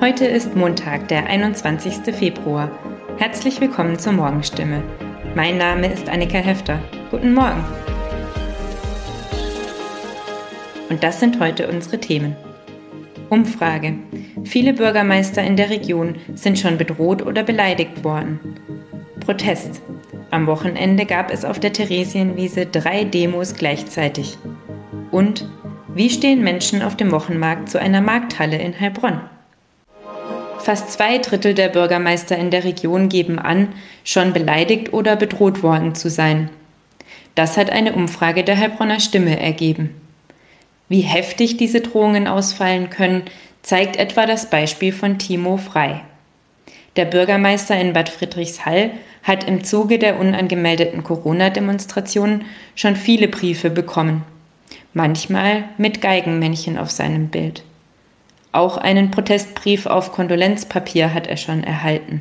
[0.00, 2.12] Heute ist Montag, der 21.
[2.12, 2.68] Februar.
[3.16, 4.82] Herzlich willkommen zur Morgenstimme.
[5.36, 6.80] Mein Name ist Annika Hefter.
[7.12, 7.64] Guten Morgen.
[10.90, 12.34] Und das sind heute unsere Themen.
[13.30, 13.96] Umfrage.
[14.42, 18.40] Viele Bürgermeister in der Region sind schon bedroht oder beleidigt worden.
[19.20, 19.80] Protest.
[20.32, 24.38] Am Wochenende gab es auf der Theresienwiese drei Demos gleichzeitig.
[25.12, 25.48] Und
[25.94, 29.20] wie stehen Menschen auf dem Wochenmarkt zu einer Markthalle in Heilbronn?
[30.64, 33.68] Fast zwei Drittel der Bürgermeister in der Region geben an,
[34.02, 36.48] schon beleidigt oder bedroht worden zu sein.
[37.34, 39.94] Das hat eine Umfrage der Heilbronner Stimme ergeben.
[40.88, 43.24] Wie heftig diese Drohungen ausfallen können,
[43.62, 46.00] zeigt etwa das Beispiel von Timo Frei.
[46.96, 54.24] Der Bürgermeister in Bad Friedrichshall hat im Zuge der unangemeldeten Corona-Demonstrationen schon viele Briefe bekommen
[54.94, 57.62] manchmal mit Geigenmännchen auf seinem Bild.
[58.54, 62.20] Auch einen Protestbrief auf Kondolenzpapier hat er schon erhalten.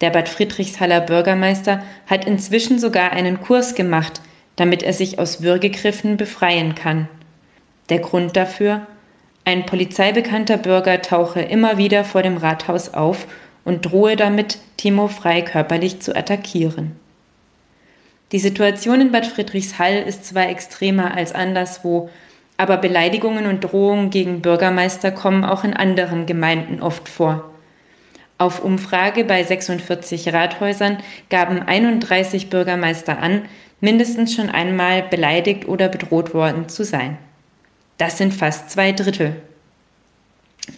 [0.00, 4.20] Der Bad Friedrichshaller Bürgermeister hat inzwischen sogar einen Kurs gemacht,
[4.54, 7.08] damit er sich aus Würgegriffen befreien kann.
[7.88, 8.86] Der Grund dafür?
[9.44, 13.26] Ein polizeibekannter Bürger tauche immer wieder vor dem Rathaus auf
[13.64, 16.92] und drohe damit, Timo Frei körperlich zu attackieren.
[18.30, 22.08] Die Situation in Bad Friedrichshall ist zwar extremer als anderswo,
[22.56, 27.50] aber Beleidigungen und Drohungen gegen Bürgermeister kommen auch in anderen Gemeinden oft vor.
[28.38, 30.98] Auf Umfrage bei 46 Rathäusern
[31.30, 33.42] gaben 31 Bürgermeister an,
[33.80, 37.18] mindestens schon einmal beleidigt oder bedroht worden zu sein.
[37.98, 39.36] Das sind fast zwei Drittel.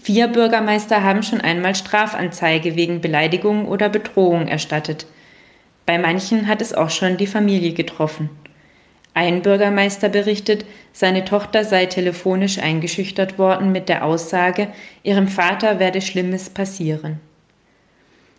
[0.02, 5.06] Vier Bürgermeister haben schon einmal Strafanzeige wegen Beleidigung oder Bedrohung erstattet.
[5.86, 8.28] Bei manchen hat es auch schon die Familie getroffen.
[9.16, 14.68] Ein Bürgermeister berichtet, seine Tochter sei telefonisch eingeschüchtert worden mit der Aussage,
[15.04, 17.18] ihrem Vater werde Schlimmes passieren.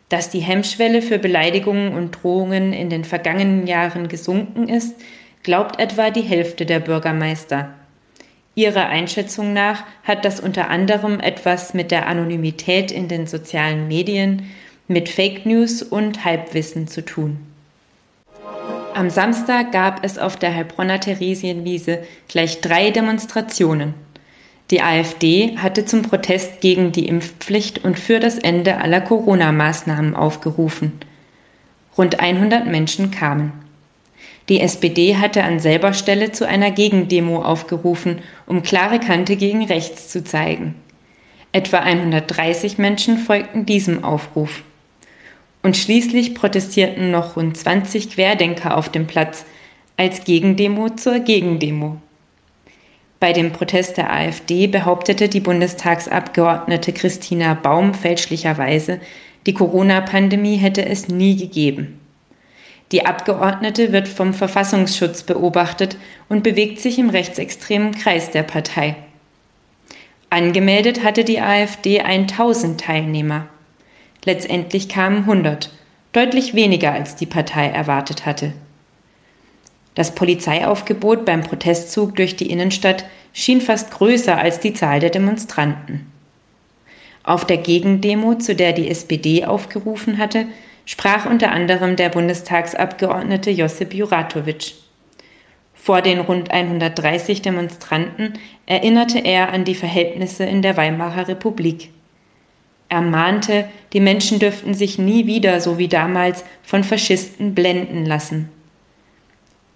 [0.10, 4.94] Dass die Hemmschwelle für Beleidigungen und Drohungen in den vergangenen Jahren gesunken ist,
[5.42, 7.74] glaubt etwa die Hälfte der Bürgermeister.
[8.54, 14.52] Ihrer Einschätzung nach hat das unter anderem etwas mit der Anonymität in den sozialen Medien
[14.88, 17.47] mit Fake News und Halbwissen zu tun.
[18.98, 23.94] Am Samstag gab es auf der Heilbronner Theresienwiese gleich drei Demonstrationen.
[24.72, 30.94] Die AfD hatte zum Protest gegen die Impfpflicht und für das Ende aller Corona-Maßnahmen aufgerufen.
[31.96, 33.52] Rund 100 Menschen kamen.
[34.50, 40.10] Die SPD hatte an selber Stelle zu einer Gegendemo aufgerufen, um klare Kante gegen rechts
[40.10, 40.74] zu zeigen.
[41.52, 44.64] Etwa 130 Menschen folgten diesem Aufruf.
[45.64, 49.46] Und schließlich protestierten noch rund 20 Querdenker auf dem Platz
[49.98, 51.98] als Gegendemo zur Gegendemo.
[53.20, 59.00] Bei dem Protest der AfD behauptete die Bundestagsabgeordnete Christina Baum fälschlicherweise,
[59.48, 62.00] die Corona-Pandemie hätte es nie gegeben.
[62.92, 65.98] Die Abgeordnete wird vom Verfassungsschutz beobachtet
[66.30, 68.96] und bewegt sich im rechtsextremen Kreis der Partei.
[70.30, 73.48] Angemeldet hatte die AfD 1000 Teilnehmer.
[74.26, 75.72] Letztendlich kamen 100,
[76.12, 78.54] deutlich weniger als die Partei erwartet hatte.
[79.96, 86.12] Das Polizeiaufgebot beim Protestzug durch die Innenstadt schien fast größer als die Zahl der Demonstranten.
[87.24, 90.46] Auf der Gegendemo, zu der die SPD aufgerufen hatte,
[90.86, 94.76] sprach unter anderem der Bundestagsabgeordnete Josip Juratovic.
[95.74, 98.34] Vor den rund 130 Demonstranten
[98.66, 101.92] erinnerte er an die Verhältnisse in der Weimarer Republik.
[102.90, 108.50] Er mahnte, die Menschen dürften sich nie wieder, so wie damals, von Faschisten blenden lassen.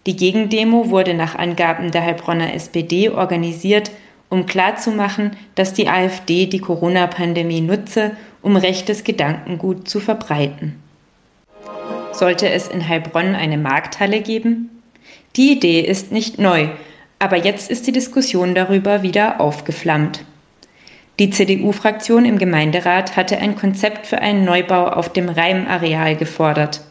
[0.05, 3.91] Die Gegendemo wurde nach Angaben der Heilbronner SPD organisiert,
[4.29, 10.81] um klarzumachen, dass die AfD die Corona-Pandemie nutze, um rechtes Gedankengut zu verbreiten.
[12.13, 14.81] Sollte es in Heilbronn eine Markthalle geben?
[15.35, 16.69] Die Idee ist nicht neu,
[17.19, 20.25] aber jetzt ist die Diskussion darüber wieder aufgeflammt.
[21.21, 26.81] Die CDU-Fraktion im Gemeinderat hatte ein Konzept für einen Neubau auf dem Reimareal gefordert.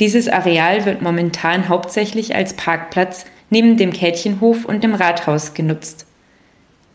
[0.00, 6.06] Dieses Areal wird momentan hauptsächlich als Parkplatz neben dem Kätchenhof und dem Rathaus genutzt.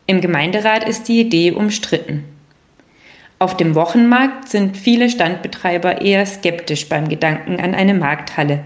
[0.07, 2.23] Im Gemeinderat ist die Idee umstritten.
[3.37, 8.63] Auf dem Wochenmarkt sind viele Standbetreiber eher skeptisch beim Gedanken an eine Markthalle.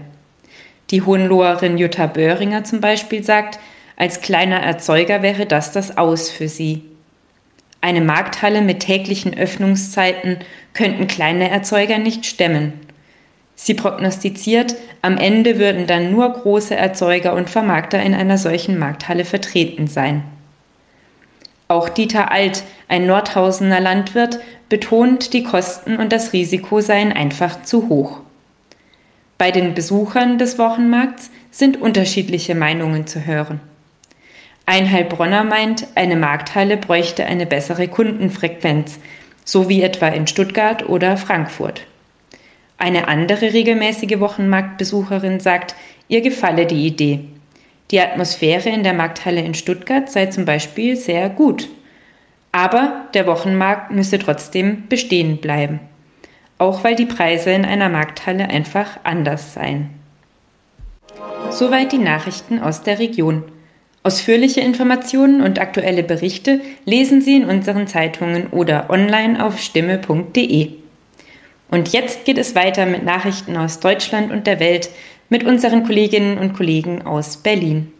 [0.90, 3.58] Die Hohenloherin Jutta Böhringer zum Beispiel sagt,
[3.94, 6.89] als kleiner Erzeuger wäre das das Aus für sie.
[7.80, 10.38] Eine Markthalle mit täglichen Öffnungszeiten
[10.74, 12.74] könnten kleine Erzeuger nicht stemmen.
[13.54, 19.24] Sie prognostiziert, am Ende würden dann nur große Erzeuger und Vermarkter in einer solchen Markthalle
[19.24, 20.24] vertreten sein.
[21.68, 27.88] Auch Dieter Alt, ein Nordhausener Landwirt, betont, die Kosten und das Risiko seien einfach zu
[27.88, 28.20] hoch.
[29.38, 33.60] Bei den Besuchern des Wochenmarkts sind unterschiedliche Meinungen zu hören.
[34.70, 39.00] Ein Heilbronner meint, eine Markthalle bräuchte eine bessere Kundenfrequenz,
[39.44, 41.88] so wie etwa in Stuttgart oder Frankfurt.
[42.78, 45.74] Eine andere regelmäßige Wochenmarktbesucherin sagt,
[46.06, 47.18] ihr gefalle die Idee.
[47.90, 51.68] Die Atmosphäre in der Markthalle in Stuttgart sei zum Beispiel sehr gut.
[52.52, 55.80] Aber der Wochenmarkt müsse trotzdem bestehen bleiben,
[56.58, 59.90] auch weil die Preise in einer Markthalle einfach anders seien.
[61.50, 63.42] Soweit die Nachrichten aus der Region.
[64.02, 70.70] Ausführliche Informationen und aktuelle Berichte lesen Sie in unseren Zeitungen oder online auf stimme.de.
[71.70, 74.88] Und jetzt geht es weiter mit Nachrichten aus Deutschland und der Welt
[75.28, 77.92] mit unseren Kolleginnen und Kollegen aus Berlin.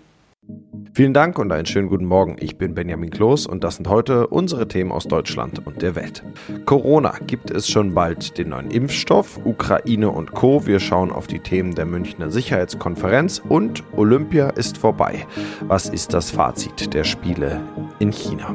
[0.92, 2.36] Vielen Dank und einen schönen guten Morgen.
[2.40, 6.24] Ich bin Benjamin Kloß und das sind heute unsere Themen aus Deutschland und der Welt.
[6.66, 9.38] Corona, gibt es schon bald den neuen Impfstoff?
[9.44, 10.66] Ukraine und Co.
[10.66, 15.26] Wir schauen auf die Themen der Münchner Sicherheitskonferenz und Olympia ist vorbei.
[15.62, 17.60] Was ist das Fazit der Spiele
[18.00, 18.54] in China?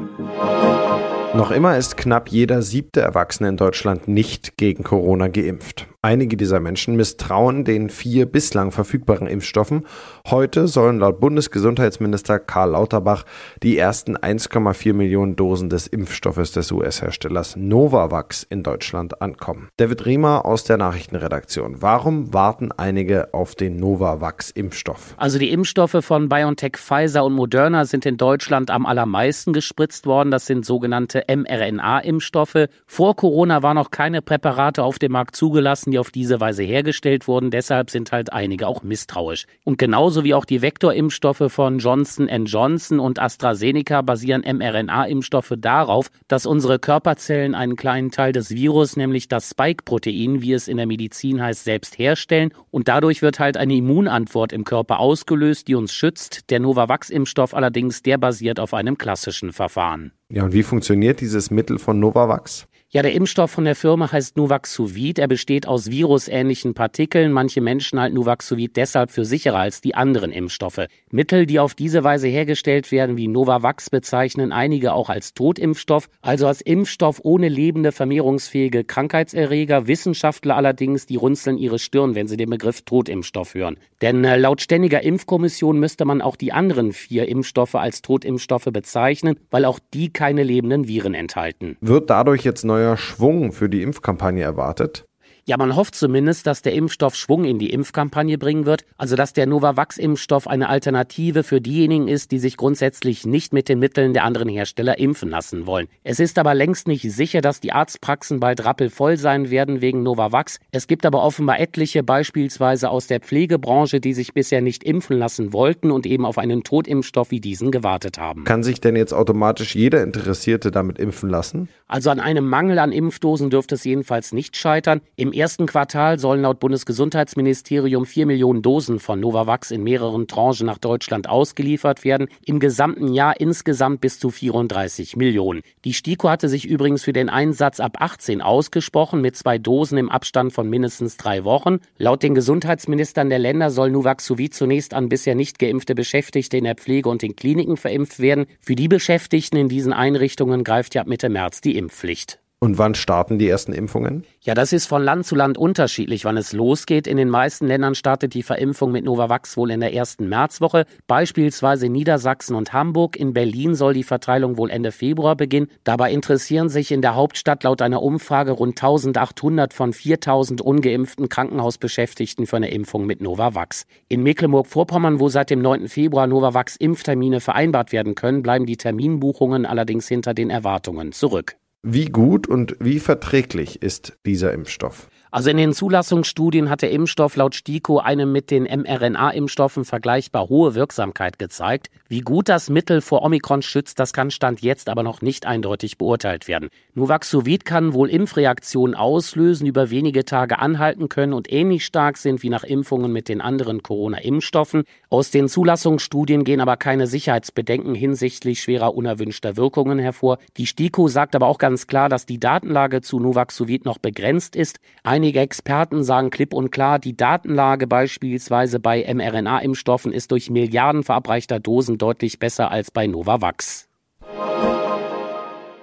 [1.34, 5.86] Noch immer ist knapp jeder siebte Erwachsene in Deutschland nicht gegen Corona geimpft.
[6.06, 9.88] Einige dieser Menschen misstrauen den vier bislang verfügbaren Impfstoffen.
[10.30, 13.24] Heute sollen laut Bundesgesundheitsminister Karl Lauterbach
[13.64, 19.66] die ersten 1,4 Millionen Dosen des Impfstoffes des US-Herstellers Novavax in Deutschland ankommen.
[19.78, 21.82] David Riemer aus der Nachrichtenredaktion.
[21.82, 25.14] Warum warten einige auf den Novavax-Impfstoff?
[25.16, 30.30] Also die Impfstoffe von BioNTech, Pfizer und Moderna sind in Deutschland am allermeisten gespritzt worden.
[30.30, 32.68] Das sind sogenannte mRNA-Impfstoffe.
[32.86, 37.26] Vor Corona waren noch keine Präparate auf dem Markt zugelassen, die auf diese Weise hergestellt
[37.26, 37.50] wurden.
[37.50, 39.46] Deshalb sind halt einige auch misstrauisch.
[39.64, 46.44] Und genauso wie auch die Vektorimpfstoffe von Johnson Johnson und AstraZeneca basieren mRNA-Impfstoffe darauf, dass
[46.44, 51.40] unsere Körperzellen einen kleinen Teil des Virus, nämlich das Spike-Protein, wie es in der Medizin
[51.40, 52.52] heißt, selbst herstellen.
[52.70, 56.50] Und dadurch wird halt eine Immunantwort im Körper ausgelöst, die uns schützt.
[56.50, 60.12] Der Novavax-Impfstoff allerdings, der basiert auf einem klassischen Verfahren.
[60.28, 62.66] Ja, und wie funktioniert dieses Mittel von Novavax?
[62.88, 65.18] Ja, der Impfstoff von der Firma heißt Nuvaxovid.
[65.18, 67.32] Er besteht aus virusähnlichen Partikeln.
[67.32, 70.86] Manche Menschen halten Nuvaxovid deshalb für sicherer als die anderen Impfstoffe.
[71.10, 76.46] Mittel, die auf diese Weise hergestellt werden, wie Novavax, bezeichnen einige auch als Totimpfstoff, also
[76.46, 79.88] als Impfstoff ohne lebende, vermehrungsfähige Krankheitserreger.
[79.88, 83.78] Wissenschaftler allerdings, die runzeln ihre Stirn, wenn sie den Begriff Totimpfstoff hören.
[84.00, 89.36] Denn äh, laut ständiger Impfkommission müsste man auch die anderen vier Impfstoffe als Totimpfstoffe bezeichnen,
[89.50, 91.76] weil auch die keine lebenden Viren enthalten.
[91.80, 95.05] Wird dadurch jetzt neu neuer Schwung für die Impfkampagne erwartet?
[95.48, 99.32] Ja, man hofft zumindest, dass der Impfstoff Schwung in die Impfkampagne bringen wird, also dass
[99.32, 104.24] der Novavax-Impfstoff eine Alternative für diejenigen ist, die sich grundsätzlich nicht mit den Mitteln der
[104.24, 105.86] anderen Hersteller impfen lassen wollen.
[106.02, 110.58] Es ist aber längst nicht sicher, dass die Arztpraxen bald rappelvoll sein werden wegen Novavax.
[110.72, 115.52] Es gibt aber offenbar etliche, beispielsweise aus der Pflegebranche, die sich bisher nicht impfen lassen
[115.52, 118.42] wollten und eben auf einen Totimpfstoff wie diesen gewartet haben.
[118.42, 121.68] Kann sich denn jetzt automatisch jeder Interessierte damit impfen lassen?
[121.86, 125.02] Also an einem Mangel an Impfdosen dürfte es jedenfalls nicht scheitern.
[125.14, 130.78] Im ersten Quartal sollen laut Bundesgesundheitsministerium vier Millionen Dosen von Novavax in mehreren Tranchen nach
[130.78, 132.28] Deutschland ausgeliefert werden.
[132.44, 135.62] Im gesamten Jahr insgesamt bis zu 34 Millionen.
[135.84, 140.10] Die STIKO hatte sich übrigens für den Einsatz ab 18 ausgesprochen, mit zwei Dosen im
[140.10, 141.80] Abstand von mindestens drei Wochen.
[141.98, 146.76] Laut den Gesundheitsministern der Länder soll Nuvaxovid zunächst an bisher nicht geimpfte Beschäftigte in der
[146.76, 148.46] Pflege und in Kliniken verimpft werden.
[148.60, 152.40] Für die Beschäftigten in diesen Einrichtungen greift ja ab Mitte März die Impfpflicht.
[152.66, 154.24] Und wann starten die ersten Impfungen?
[154.40, 157.06] Ja, das ist von Land zu Land unterschiedlich, wann es losgeht.
[157.06, 161.86] In den meisten Ländern startet die Verimpfung mit Novavax wohl in der ersten Märzwoche, beispielsweise
[161.86, 163.14] in Niedersachsen und Hamburg.
[163.14, 165.68] In Berlin soll die Verteilung wohl Ende Februar beginnen.
[165.84, 172.48] Dabei interessieren sich in der Hauptstadt laut einer Umfrage rund 1800 von 4000 ungeimpften Krankenhausbeschäftigten
[172.48, 173.86] für eine Impfung mit Novavax.
[174.08, 175.86] In Mecklenburg-Vorpommern, wo seit dem 9.
[175.86, 181.54] Februar Novavax-Impftermine vereinbart werden können, bleiben die Terminbuchungen allerdings hinter den Erwartungen zurück.
[181.88, 185.06] Wie gut und wie verträglich ist dieser Impfstoff?
[185.36, 190.74] Also in den Zulassungsstudien hat der Impfstoff laut STIKO eine mit den mRNA-Impfstoffen vergleichbar hohe
[190.74, 191.90] Wirksamkeit gezeigt.
[192.08, 195.98] Wie gut das Mittel vor Omikron schützt, das kann Stand jetzt aber noch nicht eindeutig
[195.98, 196.70] beurteilt werden.
[196.94, 202.48] Nuvaxovid kann wohl Impfreaktionen auslösen, über wenige Tage anhalten können und ähnlich stark sind wie
[202.48, 204.84] nach Impfungen mit den anderen Corona-Impfstoffen.
[205.10, 210.38] Aus den Zulassungsstudien gehen aber keine Sicherheitsbedenken hinsichtlich schwerer unerwünschter Wirkungen hervor.
[210.56, 214.80] Die STIKO sagt aber auch ganz klar, dass die Datenlage zu Nuvaxovid noch begrenzt ist.
[215.02, 221.02] Einige Einige Experten sagen klipp und klar, die Datenlage beispielsweise bei mRNA-Impfstoffen ist durch Milliarden
[221.02, 223.85] verabreichter Dosen deutlich besser als bei Novavax.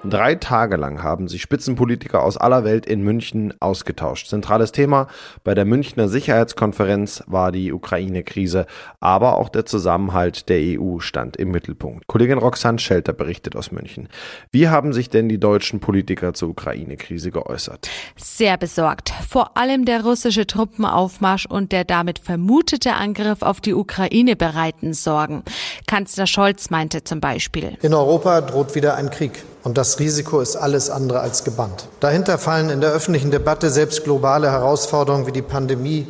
[0.06, 4.28] Drei Tage lang haben sich Spitzenpolitiker aus aller Welt in München ausgetauscht.
[4.28, 5.08] Zentrales Thema
[5.46, 8.66] bei der Münchner Sicherheitskonferenz war die Ukraine-Krise,
[9.00, 12.08] aber auch der Zusammenhalt der EU stand im Mittelpunkt.
[12.08, 14.10] Kollegin Roxanne Schelter berichtet aus München.
[14.52, 17.90] Wie haben sich denn die deutschen Politiker zur Ukraine-Krise geäußert?
[18.18, 19.14] Sehr besorgt.
[19.30, 25.44] Vor allem der russische Truppenaufmarsch und der damit vermutete Angriff auf die Ukraine bereiten Sorgen.
[25.88, 27.78] Kanzler Scholz meinte zum Beispiel.
[27.82, 29.44] In Europa droht wieder ein Krieg.
[29.64, 31.88] Und das Risiko ist alles andere als gebannt.
[32.02, 36.06] Dahinter fallen in der öffentlichen Debatte selbst globale Herausforderungen wie die Pandemie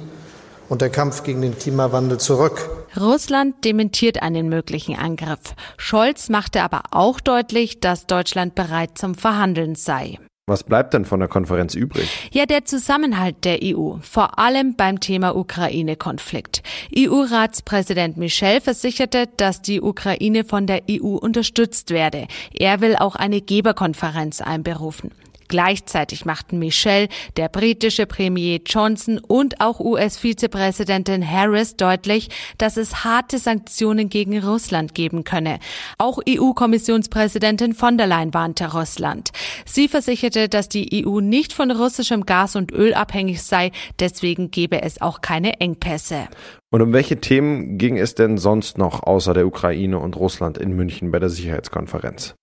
[0.69, 2.69] und der Kampf gegen den Klimawandel zurück.
[2.99, 5.55] Russland dementiert einen möglichen Angriff.
[5.77, 10.17] Scholz machte aber auch deutlich, dass Deutschland bereit zum Verhandeln sei.
[10.45, 12.29] Was bleibt denn von der Konferenz übrig?
[12.33, 16.63] Ja, der Zusammenhalt der EU, vor allem beim Thema Ukraine-Konflikt.
[16.93, 22.27] EU-Ratspräsident Michel versicherte, dass die Ukraine von der EU unterstützt werde.
[22.53, 25.11] Er will auch eine Geberkonferenz einberufen.
[25.53, 33.37] Gleichzeitig machten Michelle, der britische Premier Johnson und auch US-Vizepräsidentin Harris deutlich, dass es harte
[33.37, 35.59] Sanktionen gegen Russland geben könne.
[35.99, 39.29] Auch EU-Kommissionspräsidentin von der Leyen warnte Russland.
[39.63, 43.69] Sie versicherte, dass die EU nicht von russischem Gas und Öl abhängig sei,
[43.99, 46.29] deswegen gebe es auch keine Engpässe.
[46.71, 50.75] Und um welche Themen ging es denn sonst noch außer der Ukraine und Russland in
[50.75, 52.33] München bei der Sicherheitskonferenz?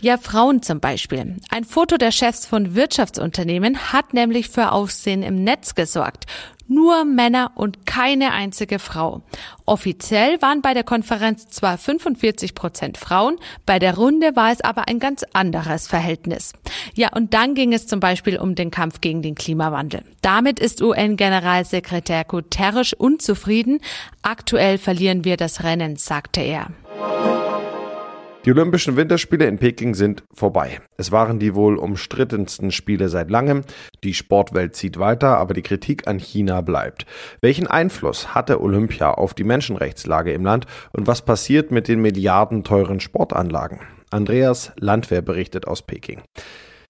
[0.00, 1.36] Ja, Frauen zum Beispiel.
[1.50, 6.26] Ein Foto der Chefs von Wirtschaftsunternehmen hat nämlich für Aufsehen im Netz gesorgt.
[6.68, 9.22] Nur Männer und keine einzige Frau.
[9.66, 14.88] Offiziell waren bei der Konferenz zwar 45 Prozent Frauen, bei der Runde war es aber
[14.88, 16.52] ein ganz anderes Verhältnis.
[16.94, 20.02] Ja, und dann ging es zum Beispiel um den Kampf gegen den Klimawandel.
[20.22, 23.80] Damit ist UN-Generalsekretär Guterres unzufrieden.
[24.22, 26.70] Aktuell verlieren wir das Rennen, sagte er.
[28.46, 30.78] Die Olympischen Winterspiele in Peking sind vorbei.
[30.96, 33.62] Es waren die wohl umstrittensten Spiele seit langem.
[34.04, 37.06] Die Sportwelt zieht weiter, aber die Kritik an China bleibt.
[37.40, 43.00] Welchen Einfluss hatte Olympia auf die Menschenrechtslage im Land und was passiert mit den milliardenteuren
[43.00, 43.80] Sportanlagen?
[44.10, 46.22] Andreas Landwehr berichtet aus Peking.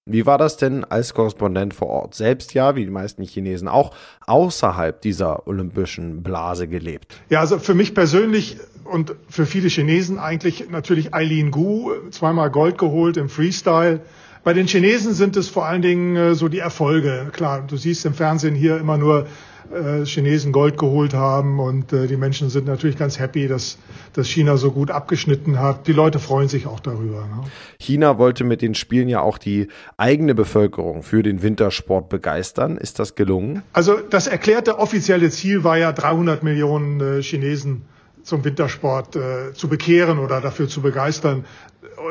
[0.08, 2.14] Wie war das denn als Korrespondent vor Ort?
[2.14, 3.92] Selbst ja, wie die meisten Chinesen auch,
[4.24, 7.16] außerhalb dieser olympischen Blase gelebt.
[7.28, 12.78] Ja, also für mich persönlich und für viele Chinesen eigentlich natürlich Eileen Gu, zweimal Gold
[12.78, 14.00] geholt im Freestyle.
[14.44, 17.26] Bei den Chinesen sind es vor allen Dingen äh, so die Erfolge.
[17.32, 19.26] Klar, du siehst im Fernsehen hier immer nur
[19.72, 23.78] äh, Chinesen Gold geholt haben und äh, die Menschen sind natürlich ganz happy, dass,
[24.12, 25.86] dass China so gut abgeschnitten hat.
[25.86, 27.20] Die Leute freuen sich auch darüber.
[27.20, 27.44] Ne?
[27.78, 32.76] China wollte mit den Spielen ja auch die eigene Bevölkerung für den Wintersport begeistern.
[32.76, 33.62] Ist das gelungen?
[33.72, 37.82] Also das erklärte offizielle Ziel war ja 300 Millionen äh, Chinesen
[38.26, 41.44] zum Wintersport äh, zu bekehren oder dafür zu begeistern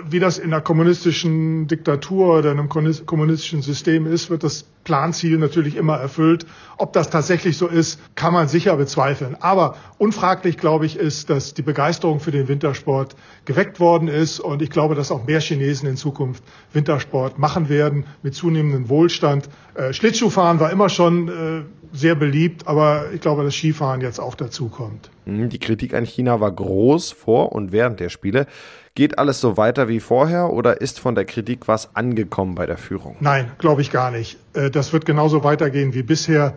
[0.08, 5.38] wie das in einer kommunistischen Diktatur oder in einem kommunistischen System ist, wird das Planziel
[5.38, 6.46] natürlich immer erfüllt.
[6.78, 9.36] Ob das tatsächlich so ist, kann man sicher bezweifeln.
[9.40, 14.40] Aber unfraglich, glaube ich, ist, dass die Begeisterung für den Wintersport geweckt worden ist.
[14.40, 16.44] Und ich glaube, dass auch mehr Chinesen in Zukunft
[16.74, 19.50] Wintersport machen werden mit zunehmendem Wohlstand.
[19.76, 21.62] Äh, Schlittschuhfahren war immer schon äh,
[21.96, 25.10] sehr beliebt, aber ich glaube, dass Skifahren jetzt auch dazu kommt.
[25.26, 28.48] Mhm, die Kritik an China war groß vor und während der Spiele.
[28.94, 32.78] Geht alles so weiter wie vorher oder ist von der Kritik was angekommen bei der
[32.78, 33.18] Führung?
[33.20, 34.38] Nein, glaube ich gar nicht.
[34.54, 36.56] Äh, das wird genauso weitergehen wie bisher.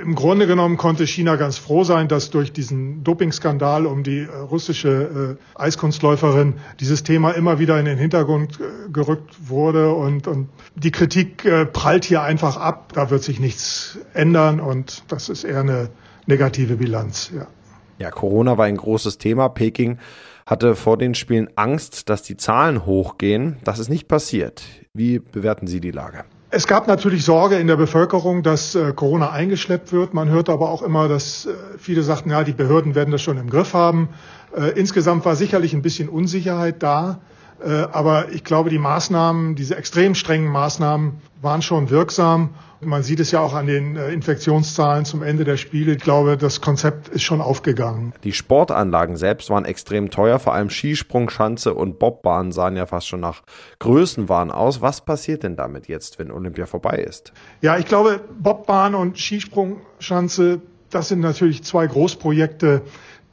[0.00, 4.26] Im Grunde genommen konnte China ganz froh sein, dass durch diesen Dopingskandal um die äh,
[4.26, 8.58] russische äh, Eiskunstläuferin dieses Thema immer wieder in den Hintergrund
[8.92, 12.92] gerückt wurde und, und die Kritik prallt hier einfach ab.
[12.94, 15.90] Da wird sich nichts ändern und das ist eher eine
[16.26, 17.30] negative Bilanz.
[17.34, 17.46] Ja,
[17.98, 19.48] ja Corona war ein großes Thema.
[19.48, 19.98] Peking
[20.46, 23.56] hatte vor den Spielen Angst, dass die Zahlen hochgehen.
[23.64, 24.62] Das ist nicht passiert.
[24.92, 26.24] Wie bewerten Sie die Lage?
[26.56, 30.14] Es gab natürlich Sorge in der Bevölkerung, dass äh, Corona eingeschleppt wird.
[30.14, 33.38] Man hörte aber auch immer, dass äh, viele sagten, ja, die Behörden werden das schon
[33.38, 34.10] im Griff haben.
[34.56, 37.18] Äh, insgesamt war sicherlich ein bisschen Unsicherheit da.
[37.62, 42.50] Äh, aber ich glaube, die Maßnahmen, diese extrem strengen Maßnahmen waren schon wirksam.
[42.80, 45.92] Man sieht es ja auch an den äh, Infektionszahlen zum Ende der Spiele.
[45.92, 48.12] Ich glaube, das Konzept ist schon aufgegangen.
[48.24, 50.38] Die Sportanlagen selbst waren extrem teuer.
[50.38, 53.42] Vor allem Skisprung, Schanze und Bobbahn sahen ja fast schon nach
[53.78, 54.82] Größenwahn aus.
[54.82, 57.32] Was passiert denn damit jetzt, wenn Olympia vorbei ist?
[57.62, 62.82] Ja, ich glaube, Bobbahn und Skisprung, Schanze, das sind natürlich zwei Großprojekte,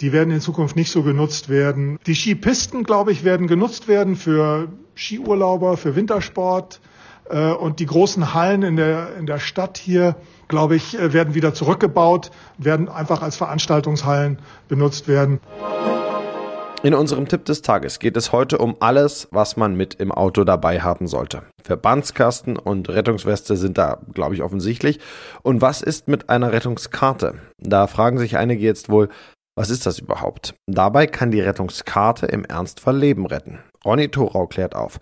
[0.02, 2.00] die werden in Zukunft nicht so genutzt werden.
[2.08, 6.82] Die Skipisten, glaube ich, werden genutzt werden für Skiurlauber, für Wintersport.
[7.30, 10.16] Äh, und die großen Hallen in der, in der Stadt hier,
[10.48, 15.40] glaube ich, äh, werden wieder zurückgebaut, werden einfach als Veranstaltungshallen benutzt werden.
[16.84, 20.44] In unserem Tipp des Tages geht es heute um alles, was man mit im Auto
[20.44, 21.44] dabei haben sollte.
[21.62, 25.00] Verbandskasten und Rettungsweste sind da, glaube ich, offensichtlich.
[25.44, 27.36] Und was ist mit einer Rettungskarte?
[27.60, 29.10] Da fragen sich einige jetzt wohl,
[29.56, 30.56] was ist das überhaupt?
[30.68, 33.60] Dabei kann die Rettungskarte im Ernstfall Leben retten.
[33.86, 35.00] Ronny Thorau klärt auf.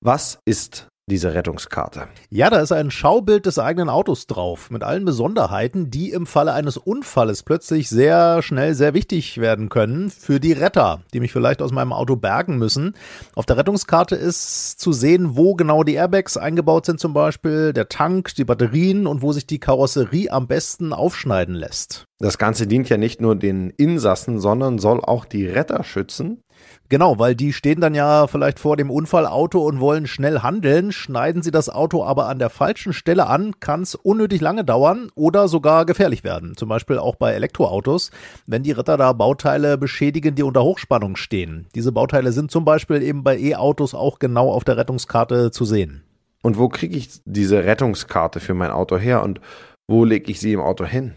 [0.00, 2.08] Was ist diese Rettungskarte.
[2.30, 6.52] Ja, da ist ein Schaubild des eigenen Autos drauf, mit allen Besonderheiten, die im Falle
[6.52, 11.62] eines Unfalles plötzlich sehr schnell sehr wichtig werden können für die Retter, die mich vielleicht
[11.62, 12.94] aus meinem Auto bergen müssen.
[13.34, 17.88] Auf der Rettungskarte ist zu sehen, wo genau die Airbags eingebaut sind zum Beispiel, der
[17.88, 22.04] Tank, die Batterien und wo sich die Karosserie am besten aufschneiden lässt.
[22.20, 26.42] Das Ganze dient ja nicht nur den Insassen, sondern soll auch die Retter schützen.
[26.88, 30.90] Genau, weil die stehen dann ja vielleicht vor dem Unfallauto und wollen schnell handeln.
[30.90, 35.10] Schneiden sie das Auto aber an der falschen Stelle an, kann es unnötig lange dauern
[35.14, 36.56] oder sogar gefährlich werden.
[36.56, 38.10] Zum Beispiel auch bei Elektroautos,
[38.46, 41.66] wenn die Ritter da Bauteile beschädigen, die unter Hochspannung stehen.
[41.74, 46.04] Diese Bauteile sind zum Beispiel eben bei E-Autos auch genau auf der Rettungskarte zu sehen.
[46.42, 49.40] Und wo kriege ich diese Rettungskarte für mein Auto her und
[49.88, 51.12] wo lege ich sie im Auto hin?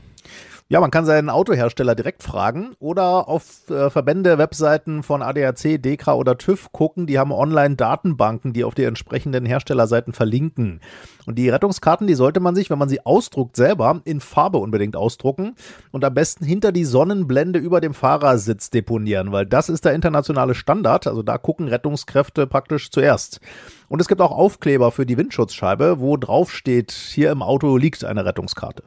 [0.72, 6.14] Ja, man kann seinen Autohersteller direkt fragen oder auf äh, Verbände, Webseiten von ADAC, DEKRA
[6.14, 7.08] oder TÜV gucken.
[7.08, 10.80] Die haben Online-Datenbanken, die auf die entsprechenden Herstellerseiten verlinken.
[11.26, 14.96] Und die Rettungskarten, die sollte man sich, wenn man sie ausdruckt, selber in Farbe unbedingt
[14.96, 15.56] ausdrucken
[15.92, 20.56] und am besten hinter die Sonnenblende über dem Fahrersitz deponieren, weil das ist der internationale
[20.56, 21.06] Standard.
[21.06, 23.42] Also da gucken Rettungskräfte praktisch zuerst.
[23.90, 28.06] Und es gibt auch Aufkleber für die Windschutzscheibe, wo drauf steht, hier im Auto liegt
[28.06, 28.84] eine Rettungskarte.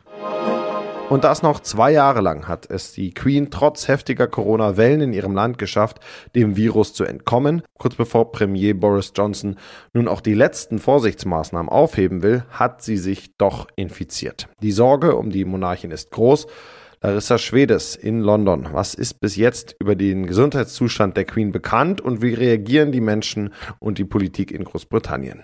[1.10, 5.34] Und das noch zwei Jahre lang hat es die Queen trotz heftiger Corona-Wellen in ihrem
[5.34, 6.00] Land geschafft,
[6.34, 7.62] dem Virus zu entkommen.
[7.78, 9.56] Kurz bevor Premier Boris Johnson
[9.92, 14.48] nun auch die letzten Vorsichtsmaßnahmen aufheben will, hat sie sich doch infiziert.
[14.62, 16.46] Die Sorge um die Monarchin ist groß.
[17.04, 18.68] Larissa Schwedes in London.
[18.72, 23.52] Was ist bis jetzt über den Gesundheitszustand der Queen bekannt und wie reagieren die Menschen
[23.78, 25.42] und die Politik in Großbritannien?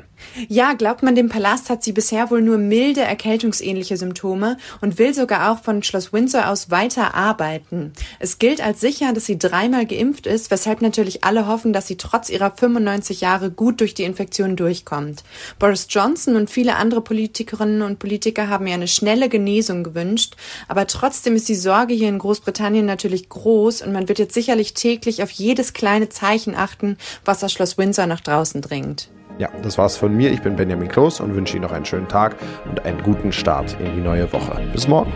[0.48, 5.12] Ja, glaubt man, dem Palast hat sie bisher wohl nur milde erkältungsähnliche Symptome und will
[5.12, 7.92] sogar auch von Schloss Windsor aus weiter arbeiten.
[8.20, 11.98] Es gilt als sicher, dass sie dreimal geimpft ist, weshalb natürlich alle hoffen, dass sie
[11.98, 15.24] trotz ihrer 95 Jahre gut durch die Infektion durchkommt.
[15.58, 20.86] Boris Johnson und viele andere Politikerinnen und Politiker haben ihr eine schnelle Genesung gewünscht, aber
[20.86, 25.22] trotzdem ist die Sorge hier in Großbritannien natürlich groß und man wird jetzt sicherlich täglich
[25.22, 29.10] auf jedes kleine Zeichen achten, was das Schloss Windsor nach draußen dringt.
[29.38, 30.30] Ja, das war's von mir.
[30.30, 32.36] Ich bin Benjamin Kloß und wünsche Ihnen noch einen schönen Tag
[32.68, 34.60] und einen guten Start in die neue Woche.
[34.72, 35.12] Bis morgen.